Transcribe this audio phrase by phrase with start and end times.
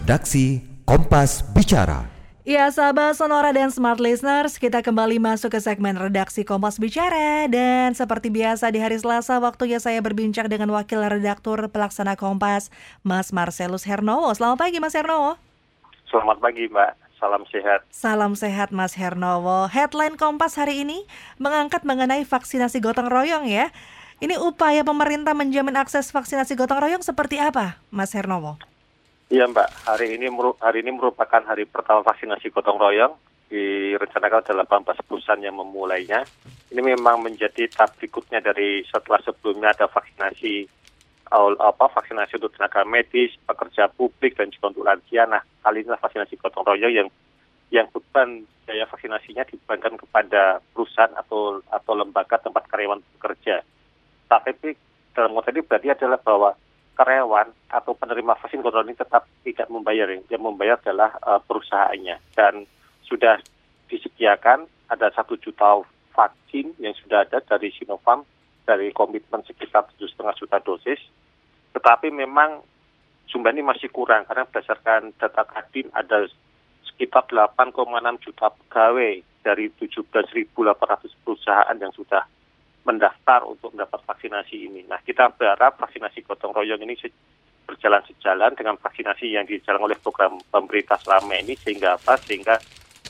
[0.00, 2.08] Redaksi Kompas Bicara.
[2.48, 7.92] Ya sahabat Sonora dan Smart Listeners, kita kembali masuk ke segmen redaksi Kompas Bicara dan
[7.92, 12.72] seperti biasa di hari Selasa waktunya saya berbincang dengan Wakil Redaktur Pelaksana Kompas,
[13.04, 14.32] Mas Marcelus Hernowo.
[14.32, 15.36] Selamat pagi Mas Hernowo.
[16.08, 17.84] Selamat pagi Mbak, salam sehat.
[17.92, 19.68] Salam sehat Mas Hernowo.
[19.68, 21.04] Headline Kompas hari ini
[21.36, 23.68] mengangkat mengenai vaksinasi gotong royong ya.
[24.24, 28.56] Ini upaya pemerintah menjamin akses vaksinasi gotong royong seperti apa Mas Hernowo?
[29.30, 30.26] Iya Mbak, hari ini
[30.58, 33.14] hari ini merupakan hari pertama vaksinasi gotong royong.
[33.46, 36.26] Direncanakan ada 18 perusahaan yang memulainya.
[36.74, 40.66] Ini memang menjadi tahap berikutnya dari setelah sebelumnya ada vaksinasi
[41.62, 45.22] apa vaksinasi untuk tenaga medis, pekerja publik dan juga untuk lansia.
[45.30, 47.08] Nah, kali ini vaksinasi gotong royong yang
[47.70, 53.62] yang beban biaya vaksinasinya dibebankan kepada perusahaan atau atau lembaga tempat karyawan bekerja.
[54.26, 54.74] Tapi
[55.14, 56.50] dalam konteks ini berarti adalah bahwa
[56.98, 60.10] karyawan atau penerima vaksin kontrol ini tetap tidak membayar.
[60.28, 62.16] Yang membayar adalah uh, perusahaannya.
[62.34, 62.66] Dan
[63.06, 63.40] sudah
[63.90, 68.26] disediakan ada satu juta vaksin yang sudah ada dari Sinovac
[68.68, 71.00] dari komitmen sekitar tujuh setengah juta dosis.
[71.74, 72.62] Tetapi memang
[73.30, 76.26] jumlah ini masih kurang karena berdasarkan data Kadin ada
[76.86, 77.72] sekitar 8,6
[78.26, 82.26] juta pegawai dari 17.800 perusahaan yang sudah
[82.84, 84.80] mendaftar untuk mendapat vaksinasi ini.
[84.88, 86.96] Nah, kita berharap vaksinasi gotong royong ini
[87.68, 92.18] berjalan sejalan dengan vaksinasi yang dijalankan oleh program pemerintah selama ini sehingga apa?
[92.18, 92.58] Sehingga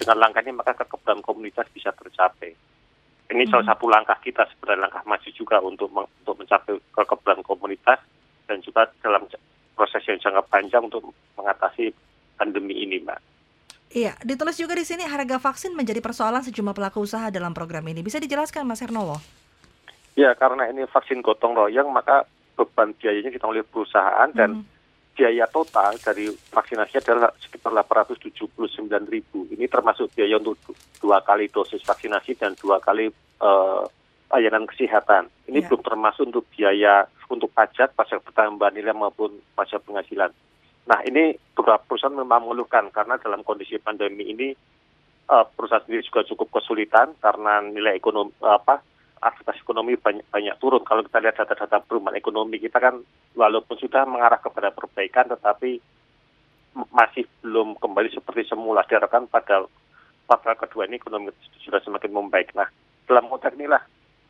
[0.00, 2.56] dengan langkah ini maka kekebalan komunitas bisa tercapai.
[3.26, 3.50] Ini hmm.
[3.52, 8.00] salah satu langkah kita sebenarnya langkah maju juga untuk untuk mencapai kekebalan komunitas
[8.46, 9.26] dan juga dalam
[9.74, 11.92] proses yang jangka panjang untuk mengatasi
[12.38, 13.20] pandemi ini, Mbak.
[13.96, 18.02] Iya, ditulis juga di sini harga vaksin menjadi persoalan sejumlah pelaku usaha dalam program ini.
[18.02, 19.18] Bisa dijelaskan, Mas Hernowo?
[20.16, 22.24] Ya, karena ini vaksin gotong royong, maka
[22.56, 25.12] beban biayanya kita oleh perusahaan dan hmm.
[25.12, 29.44] biaya total dari vaksinasi adalah sekitar 879 ribu.
[29.52, 30.56] Ini termasuk biaya untuk
[30.96, 33.12] dua kali dosis vaksinasi dan dua kali
[33.44, 33.84] uh,
[34.32, 35.28] layanan kesehatan.
[35.52, 35.68] Ini ya.
[35.68, 40.32] belum termasuk untuk biaya untuk pajak, pajak pertambahan nilai maupun pajak penghasilan.
[40.88, 44.48] Nah, ini beberapa perusahaan memang mengeluhkan karena dalam kondisi pandemi ini
[45.28, 48.80] uh, perusahaan sendiri juga cukup kesulitan karena nilai ekonomi apa
[49.26, 50.86] aktivitas ekonomi banyak, banyak turun.
[50.86, 53.02] Kalau kita lihat data-data perumahan ekonomi kita kan
[53.34, 55.82] walaupun sudah mengarah kepada perbaikan tetapi
[56.94, 58.86] masih belum kembali seperti semula.
[58.86, 59.66] Diharapkan pada
[60.26, 62.54] kuartal kedua ini ekonomi sudah semakin membaik.
[62.54, 62.68] Nah,
[63.06, 63.82] dalam konteks inilah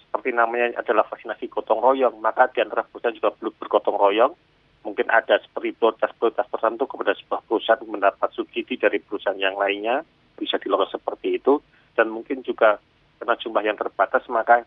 [0.00, 4.32] seperti namanya adalah vaksinasi gotong royong, maka di antara perusahaan juga belum bergotong royong.
[4.80, 10.00] Mungkin ada seperti prioritas-prioritas tertentu kepada sebuah perusahaan mendapat subsidi dari perusahaan yang lainnya,
[10.40, 11.60] bisa dilakukan seperti itu.
[11.92, 12.80] Dan mungkin juga
[13.20, 14.64] karena jumlah yang terbatas maka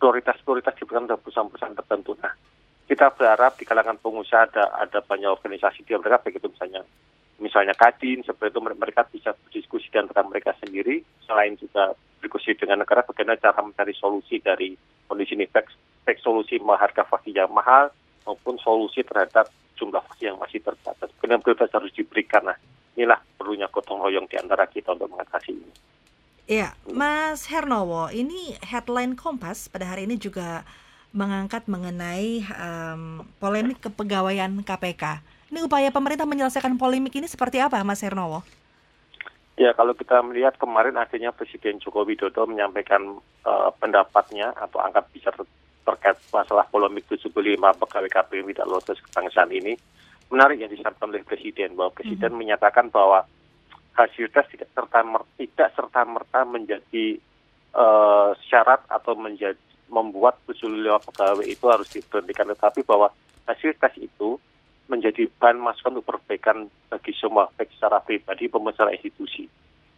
[0.00, 2.16] prioritas-prioritas pada perusahaan-perusahaan tertentu.
[2.24, 2.32] Nah,
[2.88, 6.82] kita berharap di kalangan pengusaha ada ada banyak organisasi di mereka baik itu misalnya
[7.38, 12.82] misalnya Kadin seperti itu mereka bisa berdiskusi di antara mereka sendiri selain juga berdiskusi dengan
[12.82, 14.74] negara bagaimana cara mencari solusi dari
[15.06, 15.70] kondisi ini baik,
[16.02, 17.94] baik solusi harga vaksin yang mahal
[18.26, 21.08] maupun solusi terhadap jumlah vaksin yang masih terbatas.
[21.16, 22.44] Kemudian prioritas harus diberikan.
[22.44, 22.58] Nah,
[22.94, 25.72] inilah perlunya gotong royong di antara kita untuk mengatasi ini.
[26.50, 30.68] Ya, Mas Hernowo, ini headline Kompas pada hari ini juga
[31.16, 35.24] mengangkat mengenai um, polemik kepegawaian KPK.
[35.48, 38.44] Ini upaya pemerintah menyelesaikan polemik ini seperti apa, Mas Hernowo?
[39.56, 43.16] Ya, kalau kita melihat kemarin akhirnya Presiden Joko Widodo menyampaikan
[43.48, 45.40] uh, pendapatnya atau angkat bicara
[45.88, 47.32] terkait masalah polemik 75
[47.80, 49.72] pegawai KPU tidak lolos kebangsaan ini,
[50.28, 52.40] menarik yang disampaikan oleh Presiden bahwa Presiden mm -hmm.
[52.44, 53.24] menyatakan bahwa
[54.06, 55.00] hasil tes tidak serta
[55.36, 57.20] tidak serta merta menjadi
[57.74, 59.58] uh, syarat atau menjadi
[59.90, 63.10] membuat usul pegawai itu harus diberhentikan tetapi bahwa
[63.50, 64.38] hasil tes itu
[64.90, 69.46] menjadi bahan masukan untuk perbaikan bagi semua baik secara pribadi maupun secara institusi.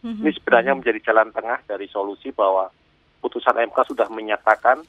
[0.05, 0.21] Mm-hmm.
[0.21, 2.69] Ini sebenarnya menjadi jalan tengah dari solusi bahwa
[3.25, 4.85] putusan MK sudah menyatakan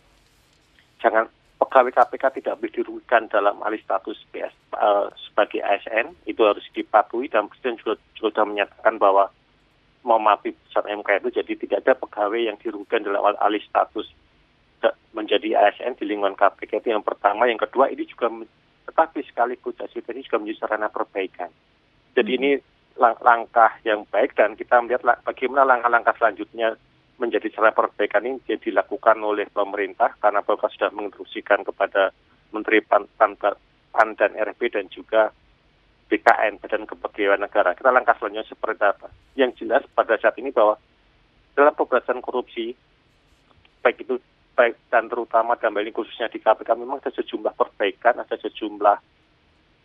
[1.00, 1.24] jangan
[1.64, 7.32] pegawai KPK tidak boleh dirugikan dalam alih status PS uh, sebagai ASN itu harus dipatuhi
[7.32, 9.32] dan Presiden juga, juga sudah menyatakan bahwa
[10.04, 14.06] memapi putusan MK itu jadi tidak ada pegawai yang dirugikan dalam alih status
[15.14, 18.28] menjadi ASN di lingkungan KPK itu yang pertama, yang kedua ini juga
[18.84, 21.48] tetapi sekaligus hasil ini juga menjadi sarana perbaikan.
[22.12, 22.38] Jadi hmm.
[22.42, 22.50] ini
[22.94, 26.78] lang langkah yang baik dan kita melihat bagaimana langkah-langkah selanjutnya
[27.18, 32.10] menjadi cara perbaikan ini yang dilakukan oleh pemerintah karena Bapak sudah menginstruksikan kepada
[32.50, 33.38] Menteri Pan, Pan,
[33.94, 35.30] Pan dan RB dan juga
[36.10, 37.72] BKN Badan Kepegawaian Negara.
[37.78, 39.08] Kita langkah selanjutnya seperti apa?
[39.38, 40.74] Yang jelas pada saat ini bahwa
[41.54, 42.74] dalam pemberantasan korupsi
[43.80, 44.18] baik itu
[44.54, 48.98] baik dan terutama dalam ini khususnya di KPK memang ada sejumlah perbaikan, ada sejumlah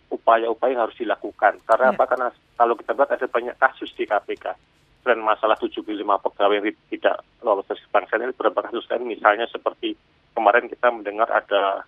[0.09, 1.61] upaya-upaya yang harus dilakukan.
[1.65, 1.93] Karena Ya.
[1.93, 2.03] apa?
[2.09, 2.27] Karena
[2.57, 4.57] kalau kita lihat ada banyak kasus di KPK.
[4.99, 9.95] Dan masalah 75 pegawai yang tidak lolos tes kebangsaan ini beberapa kasus kan misalnya seperti
[10.35, 11.87] kemarin kita mendengar ada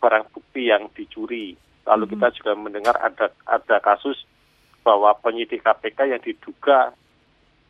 [0.00, 1.54] barang bukti yang dicuri.
[1.84, 2.12] Lalu Mhm.
[2.16, 4.24] kita juga mendengar ada ada kasus
[4.84, 6.92] bahwa penyidik KPK yang diduga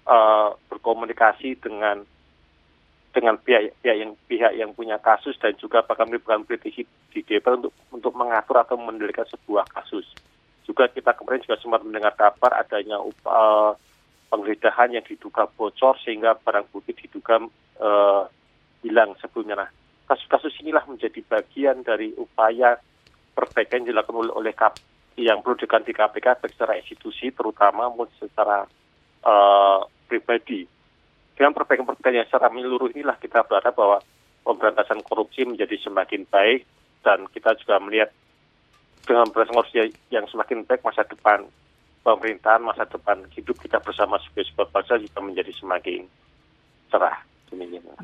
[0.09, 2.01] eh, berkomunikasi dengan
[3.13, 7.61] dengan pihak, pihak yang pihak yang punya kasus dan juga bahkan melibatkan politisi di DPR
[7.61, 10.07] untuk untuk mengatur atau mengendalikan sebuah kasus.
[10.65, 13.73] Juga kita kemarin juga sempat mendengar kabar adanya eh,
[14.29, 17.41] penggeledahan yang diduga bocor sehingga barang bukti diduga
[17.81, 18.23] eh,
[18.85, 19.65] hilang sebelumnya.
[19.65, 19.71] Nah,
[20.09, 22.77] kasus-kasus inilah menjadi bagian dari upaya
[23.33, 24.77] perbaikan yang dilakukan oleh, KP,
[25.19, 28.69] yang perlu dilakukan di KPK baik secara institusi terutama maupun secara
[29.25, 30.69] eh, pribadi.
[31.35, 33.99] Dengan perbaikan-perbaikan yang secara menyeluruh inilah kita berharap bahwa
[34.43, 36.67] pemberantasan korupsi menjadi semakin baik
[37.07, 38.11] dan kita juga melihat
[39.07, 41.47] dengan korupsi yang semakin baik masa depan
[42.03, 46.07] pemerintahan, masa depan hidup kita bersama sebagai sebuah bangsa juga menjadi semakin
[46.93, 47.29] cerah.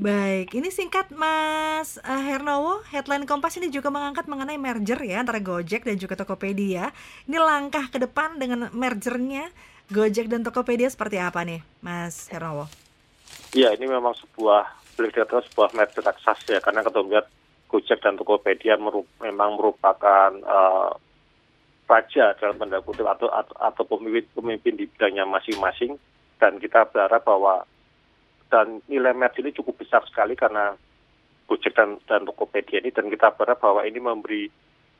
[0.00, 5.36] Baik, ini singkat Mas eh, Hernowo, headline Kompas ini juga mengangkat mengenai merger ya antara
[5.36, 6.96] Gojek dan juga Tokopedia.
[7.28, 9.52] Ini langkah ke depan dengan mergernya
[9.92, 12.72] Gojek dan Tokopedia seperti apa nih, Mas Hernowo?
[13.52, 14.64] Ya, ini memang sebuah
[14.96, 17.26] boleh dikatakan sebuah merger raksasa ya, karena kita melihat
[17.68, 20.90] Gojek dan Tokopedia meru- memang merupakan eh,
[21.94, 25.94] raja dalam tanda kutip atau atau, atau pemimpin pemimpin di bidangnya masing-masing.
[26.42, 27.62] Dan kita berharap bahwa
[28.50, 30.74] dan nilai merger ini cukup besar sekali karena
[31.46, 32.90] Gojek dan, dan Tokopedia ini.
[32.90, 34.50] Dan kita berharap bahwa ini memberi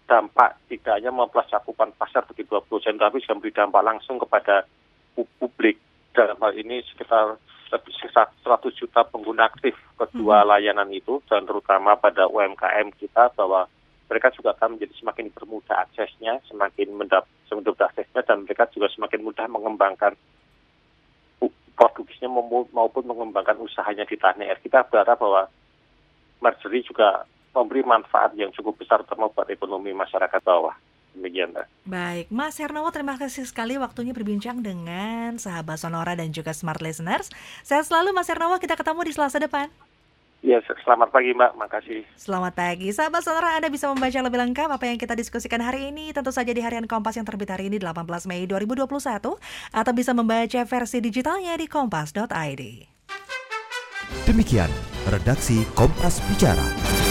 [0.04, 4.68] dampak tidak hanya memperluas cakupan pasar bagi dua perusahaan tapi juga memberi dampak langsung kepada
[5.16, 5.80] pu- publik.
[6.14, 7.34] Dalam hal ini sekitar
[7.74, 11.18] lebih sekitar 100 juta pengguna aktif kedua layanan itu.
[11.26, 13.66] Dan terutama pada UMKM kita bahwa
[14.14, 18.86] mereka juga akan menjadi semakin bermudah aksesnya, semakin mendap, semakin mudah aksesnya dan mereka juga
[18.94, 20.14] semakin mudah mengembangkan
[21.74, 24.62] produksinya mau- maupun mengembangkan usahanya di tanah air.
[24.62, 25.50] Kita berharap bahwa
[26.38, 30.74] merger ini juga memberi manfaat yang cukup besar terutama buat ekonomi masyarakat bawah.
[31.14, 31.66] Demikian, Mbak.
[31.86, 37.30] Baik, Mas Hernowo terima kasih sekali waktunya berbincang dengan sahabat Sonora dan juga Smart Listeners.
[37.62, 39.70] Sehat selalu Mas Hernowo, kita ketemu di Selasa depan.
[40.44, 41.56] Ya, selamat pagi Mbak.
[41.56, 42.04] Makasih.
[42.20, 43.56] Selamat pagi, sahabat Sonora.
[43.56, 46.12] Anda bisa membaca lebih lengkap apa yang kita diskusikan hari ini.
[46.12, 49.40] Tentu saja di harian Kompas yang terbit hari ini 18 Mei 2021.
[49.72, 52.62] Atau bisa membaca versi digitalnya di kompas.id.
[54.28, 54.68] Demikian
[55.08, 57.03] redaksi Kompas Bicara.